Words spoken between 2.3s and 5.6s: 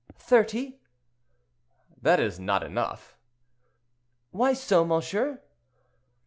not enough." "Why so, monsieur?"